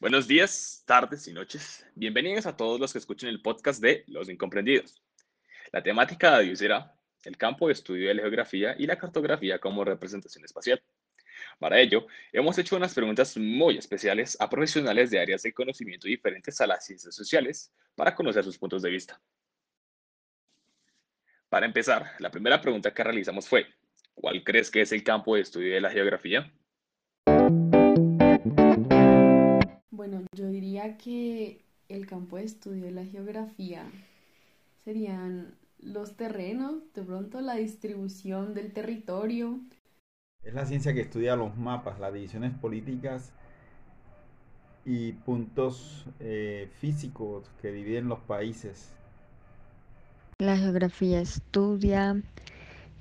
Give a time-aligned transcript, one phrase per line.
[0.00, 1.84] Buenos días, tardes y noches.
[1.96, 5.02] Bienvenidos a todos los que escuchen el podcast de Los Incomprendidos.
[5.72, 9.58] La temática de hoy será el campo de estudio de la geografía y la cartografía
[9.58, 10.80] como representación espacial.
[11.58, 16.60] Para ello, hemos hecho unas preguntas muy especiales a profesionales de áreas de conocimiento diferentes
[16.60, 19.20] a las ciencias sociales para conocer sus puntos de vista.
[21.48, 23.66] Para empezar, la primera pregunta que realizamos fue,
[24.14, 26.52] ¿cuál crees que es el campo de estudio de la geografía?
[30.08, 33.82] Bueno, yo diría que el campo de estudio de la geografía
[34.82, 39.60] serían los terrenos, de pronto la distribución del territorio.
[40.42, 43.34] Es la ciencia que estudia los mapas, las divisiones políticas
[44.86, 48.94] y puntos eh, físicos que dividen los países.
[50.38, 52.22] La geografía estudia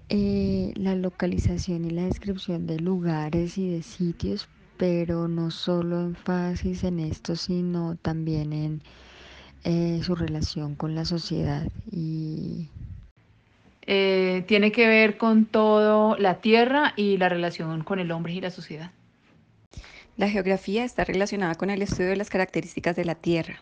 [0.10, 6.84] eh, la localización y la descripción de lugares y de sitios pero no solo énfasis
[6.84, 8.82] en esto, sino también en
[9.64, 12.70] eh, su relación con la sociedad y
[13.86, 18.42] eh, tiene que ver con todo la tierra y la relación con el hombre y
[18.42, 18.92] la sociedad.
[20.18, 23.62] La geografía está relacionada con el estudio de las características de la tierra.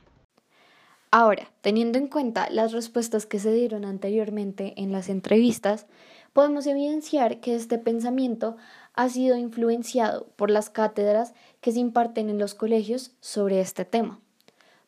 [1.11, 5.85] Ahora, teniendo en cuenta las respuestas que se dieron anteriormente en las entrevistas,
[6.33, 8.57] podemos evidenciar que este pensamiento
[8.95, 14.19] ha sido influenciado por las cátedras que se imparten en los colegios sobre este tema.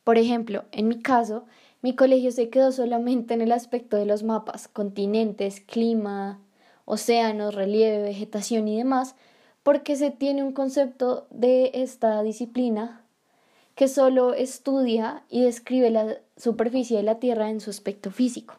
[0.03, 1.45] Por ejemplo, en mi caso,
[1.81, 6.39] mi colegio se quedó solamente en el aspecto de los mapas, continentes, clima,
[6.86, 9.16] océanos, relieve, vegetación y demás,
[9.64, 13.03] porque se tiene un concepto de esta disciplina
[13.75, 18.55] que solo estudia y describe la superficie de la Tierra en su aspecto físico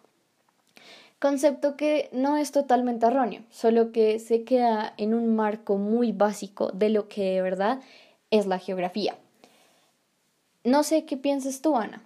[1.19, 6.71] concepto que no es totalmente erróneo, solo que se queda en un marco muy básico
[6.73, 7.81] de lo que de verdad
[8.31, 9.17] es la geografía.
[10.65, 12.03] No sé qué piensas tú, Ana.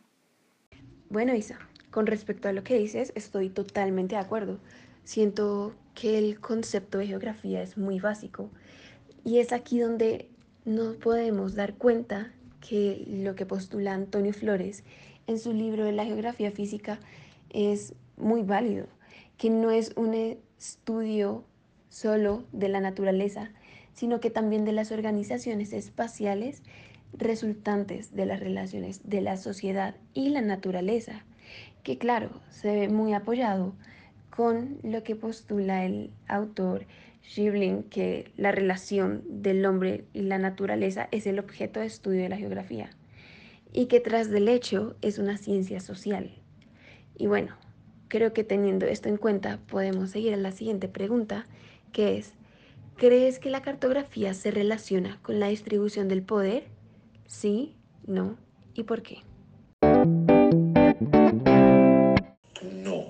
[1.11, 1.59] Bueno, Isa,
[1.91, 4.59] con respecto a lo que dices, estoy totalmente de acuerdo.
[5.05, 8.49] Siento que el concepto de geografía es muy básico
[9.25, 10.29] y es aquí donde
[10.65, 12.33] nos podemos dar cuenta
[12.67, 14.85] que lo que postula Antonio Flores
[15.27, 17.01] en su libro de la geografía física
[17.51, 18.87] es muy válido
[19.37, 20.15] que no es un
[20.59, 21.45] estudio
[21.89, 23.51] solo de la naturaleza,
[23.93, 26.63] sino que también de las organizaciones espaciales
[27.13, 31.25] resultantes de las relaciones de la sociedad y la naturaleza,
[31.83, 33.75] que claro, se ve muy apoyado
[34.35, 36.87] con lo que postula el autor
[37.23, 42.29] Shivlin, que la relación del hombre y la naturaleza es el objeto de estudio de
[42.29, 42.91] la geografía
[43.73, 46.31] y que tras del hecho es una ciencia social.
[47.17, 47.55] Y bueno,
[48.13, 51.47] Creo que teniendo esto en cuenta podemos seguir a la siguiente pregunta,
[51.95, 52.35] que es,
[52.99, 56.65] ¿crees que la cartografía se relaciona con la distribución del poder?
[57.27, 57.75] Sí,
[58.07, 58.37] no,
[58.75, 59.23] ¿y por qué?
[62.71, 63.07] No,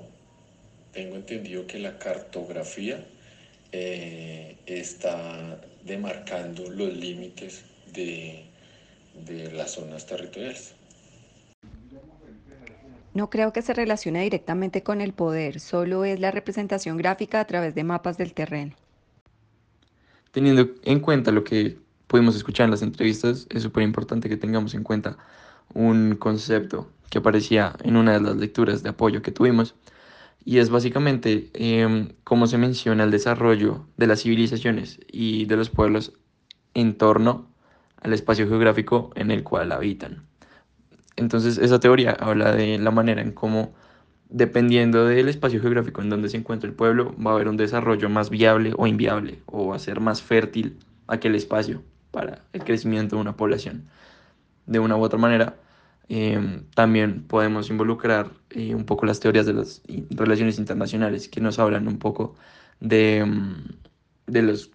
[0.93, 3.05] tengo entendido que la cartografía
[3.73, 8.45] eh, está demarcando los límites de,
[9.27, 10.77] de las zonas territoriales.
[13.15, 17.47] No creo que se relacione directamente con el poder, solo es la representación gráfica a
[17.47, 18.75] través de mapas del terreno.
[20.31, 24.75] Teniendo en cuenta lo que pudimos escuchar en las entrevistas, es súper importante que tengamos
[24.75, 25.19] en cuenta
[25.75, 29.75] un concepto que aparecía en una de las lecturas de apoyo que tuvimos,
[30.45, 35.71] y es básicamente em, cómo se menciona el desarrollo de las civilizaciones y de los
[35.71, 36.15] pueblos
[36.75, 37.47] en torno
[37.99, 40.27] al espacio geográfico en el cual habitan.
[41.17, 43.75] Entonces esa teoría habla de la manera en cómo,
[44.29, 48.09] dependiendo del espacio geográfico en donde se encuentra el pueblo, va a haber un desarrollo
[48.09, 53.17] más viable o inviable, o va a ser más fértil aquel espacio para el crecimiento
[53.17, 53.89] de una población.
[54.67, 55.57] De una u otra manera,
[56.09, 61.59] em, también podemos involucrar eh, un poco las teorías de las relaciones internacionales que nos
[61.59, 62.37] hablan un poco
[62.81, 63.65] de, em,
[64.27, 64.71] de, los,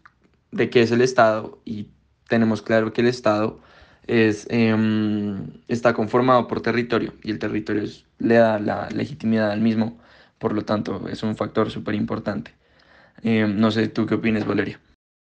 [0.52, 1.90] de qué es el Estado y
[2.28, 3.60] tenemos claro que el Estado
[4.08, 7.84] es, em, está conformado por territorio y el territorio
[8.20, 9.98] le da la legitimidad al mismo,
[10.40, 12.52] por lo tanto es un factor súper importante.
[13.24, 14.80] Em, no sé, ¿tú qué opinas, Valeria?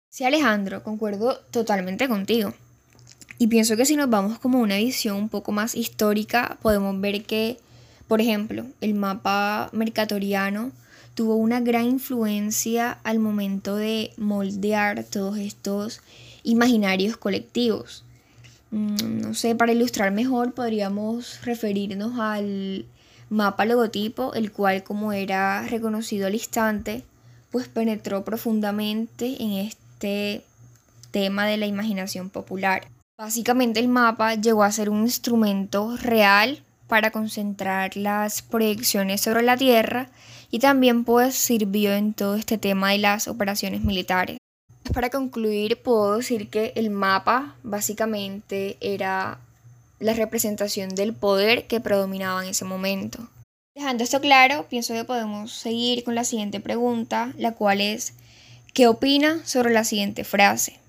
[0.09, 2.53] Sí, Alejandro, concuerdo totalmente contigo.
[3.37, 7.23] Y pienso que si nos vamos como una visión un poco más histórica, podemos ver
[7.23, 7.57] que,
[8.07, 10.71] por ejemplo, el mapa mercatoriano
[11.15, 16.01] tuvo una gran influencia al momento de moldear todos estos
[16.43, 18.04] imaginarios colectivos.
[18.71, 22.85] Mm, no sé, para ilustrar mejor podríamos referirnos al
[23.29, 27.03] mapa logotipo, el cual como era reconocido al instante,
[27.51, 30.43] pues penetró profundamente en este
[31.11, 32.87] tema de la imaginación popular.
[33.17, 39.57] Básicamente el mapa llegó a ser un instrumento real para concentrar las proyecciones sobre la
[39.57, 40.09] Tierra
[40.51, 44.37] y también pues sirvió en todo este tema de las operaciones militares.
[44.93, 49.39] Para concluir puedo decir que el mapa básicamente era
[49.99, 53.27] la representación del poder que predominaba en ese momento.
[53.75, 58.13] Dejando esto claro, pienso que podemos seguir con la siguiente pregunta, la cual es
[58.73, 60.79] ¿qué opina sobre la siguiente frase?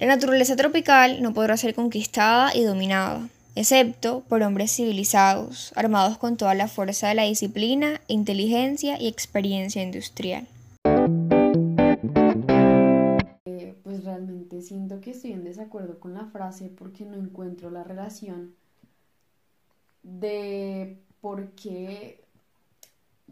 [0.00, 6.36] La naturaleza tropical no podrá ser conquistada y dominada excepto por hombres civilizados, armados con
[6.36, 10.46] toda la fuerza de la disciplina, inteligencia y experiencia industrial.
[14.62, 18.54] Siento que estoy en desacuerdo con la frase porque no encuentro la relación
[20.02, 22.22] de por qué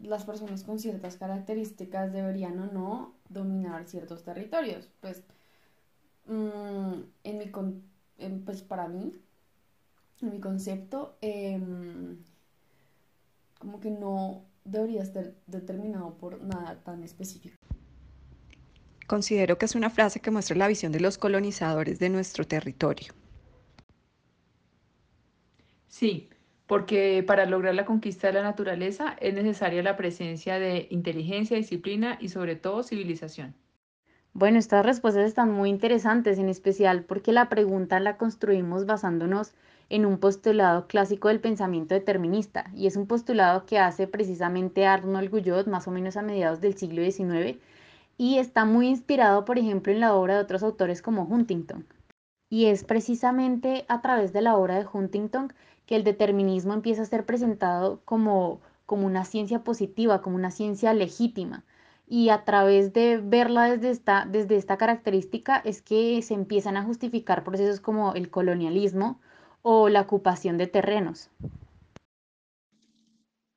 [0.01, 4.89] las personas con ciertas características deberían o no dominar ciertos territorios.
[5.01, 5.23] Pues,
[6.25, 6.93] mm,
[7.23, 9.11] en mi pues para mí
[10.21, 12.17] mi concepto, em,
[13.59, 17.57] como que no debería estar determinado por nada tan específico.
[19.07, 23.13] Considero que es una frase que muestra la visión de los colonizadores de nuestro territorio.
[25.87, 26.29] Sí,
[26.65, 32.17] porque para lograr la conquista de la naturaleza es necesaria la presencia de inteligencia, disciplina
[32.19, 33.53] y sobre todo civilización.
[34.35, 39.53] Bueno, estas respuestas están muy interesantes, en especial porque la pregunta la construimos basándonos
[39.89, 45.29] en un postulado clásico del pensamiento determinista, y es un postulado que hace precisamente Arnold
[45.29, 47.59] Guyot más o menos a mediados del siglo XIX,
[48.17, 51.85] y está muy inspirado, por ejemplo, en la obra de otros autores como Huntington.
[52.49, 55.53] Y es precisamente a través de la obra de Huntington
[55.85, 60.93] que el determinismo empieza a ser presentado como, como una ciencia positiva, como una ciencia
[60.93, 61.63] legítima.
[62.07, 66.83] Y a través de verla desde esta, desde esta característica es que se empiezan a
[66.83, 69.19] justificar procesos como el colonialismo,
[69.63, 71.31] o la ocupación de terrenos.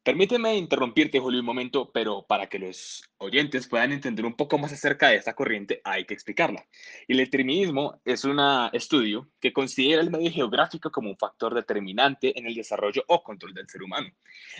[0.06, 4.72] Permíteme interrumpirte, Julio, un momento, pero para que los oyentes puedan entender un poco más
[4.72, 6.64] acerca de esta corriente, hay que explicarla.
[7.08, 8.38] El determinismo es un
[8.72, 13.52] estudio que considera el medio geográfico como un factor determinante en el desarrollo o control
[13.52, 14.08] del ser humano.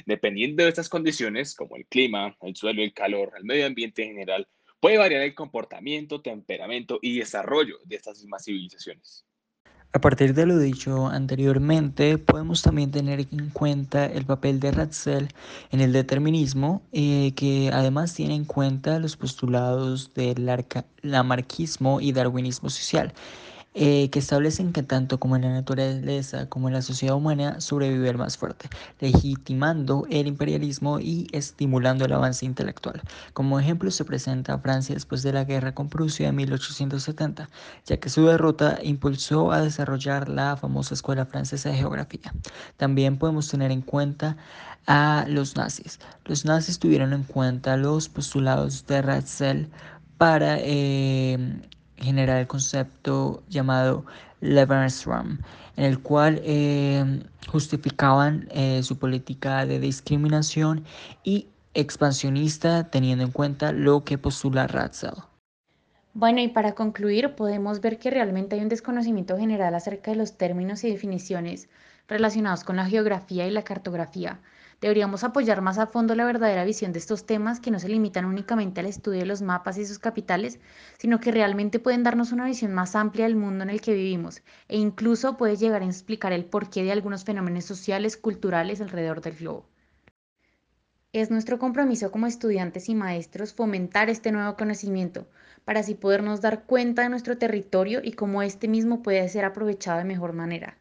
[0.05, 4.15] Dependiendo de estas condiciones, como el clima, el suelo, el calor, el medio ambiente en
[4.15, 4.49] general,
[4.81, 9.26] puede variar el comportamiento, temperamento y desarrollo de estas mismas civilizaciones.
[9.97, 15.29] A partir de lo dicho anteriormente, podemos también tener en cuenta el papel de Ratzel
[15.71, 20.51] en el determinismo, eh, que además tiene en cuenta los postulados del
[21.01, 23.15] lamarquismo y darwinismo social.
[23.79, 28.09] Eh, que establecen que tanto como en la naturaleza como en la sociedad humana sobrevive
[28.09, 28.71] el más fuerte,
[29.01, 33.03] legitimando el imperialismo y estimulando el avance intelectual.
[33.35, 37.51] Como ejemplo se presenta Francia después de la guerra con Prusia en 1870,
[37.85, 42.33] ya que su derrota impulsó a desarrollar la famosa Escuela Francesa de Geografía.
[42.79, 44.39] También podemos tener en cuenta
[44.87, 46.01] a los nazis.
[46.25, 49.69] Los nazis tuvieron en cuenta los postulados de Ratzel
[50.17, 51.61] para eh,
[51.99, 54.05] generar el concepto llamado
[54.41, 55.39] Lebensraum,
[55.77, 60.85] en el cual eh, justificaban eh, su política de discriminación
[61.25, 65.15] y expansionista teniendo en cuenta lo que postula Ratzel.
[66.15, 70.39] Bueno, y para concluir, podemos ver que realmente hay un desconocimiento general acerca de los
[70.39, 71.69] términos y definiciones
[72.09, 74.41] relacionados con la geografía y la cartografía,
[74.81, 78.27] Deberíamos apoyar más a fondo la verdadera visión de estos temas que no se limitan
[78.27, 80.61] únicamente al estudio de los mapas y sus capitales,
[80.99, 84.43] sino que realmente pueden darnos una visión más amplia del mundo en el que vivimos
[84.69, 89.37] e incluso puede llegar a explicar el porqué de algunos fenómenos sociales, culturales alrededor del
[89.37, 89.67] globo.
[91.15, 95.27] Es nuestro compromiso como estudiantes y maestros fomentar este nuevo conocimiento
[95.65, 99.99] para así podernos dar cuenta de nuestro territorio y cómo este mismo puede ser aprovechado
[99.99, 100.77] de mejor manera.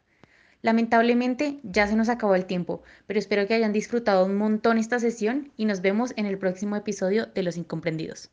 [0.62, 4.98] Lamentablemente ya se nos acabó el tiempo, pero espero que hayan disfrutado un montón esta
[4.98, 8.30] sesión y nos vemos en el próximo episodio de Los Incomprendidos.